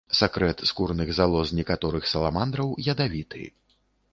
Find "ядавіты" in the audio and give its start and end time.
2.95-3.43